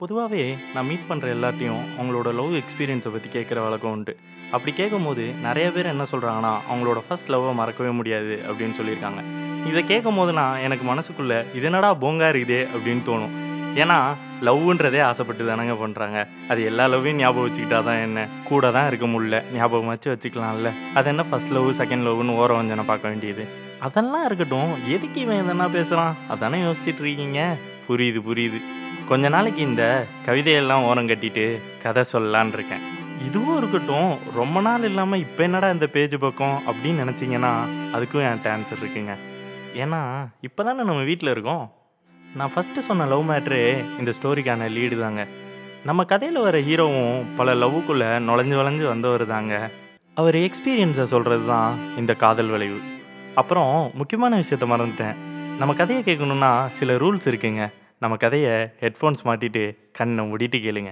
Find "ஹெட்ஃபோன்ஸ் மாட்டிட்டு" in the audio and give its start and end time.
58.80-59.76